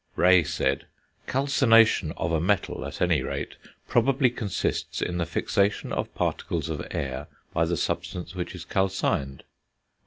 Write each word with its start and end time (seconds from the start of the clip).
Rey 0.15 0.43
said: 0.43 0.87
calcination, 1.27 2.11
of 2.17 2.31
a 2.31 2.41
metal 2.41 2.83
at 2.85 3.03
anyrate, 3.03 3.55
probably 3.87 4.31
consists 4.31 4.99
in 4.99 5.19
the 5.19 5.27
fixation 5.27 5.93
of 5.93 6.11
particles 6.15 6.69
of 6.69 6.81
air 6.89 7.27
by 7.53 7.65
the 7.65 7.77
substance 7.77 8.33
which 8.33 8.55
is 8.55 8.65
calcined. 8.65 9.43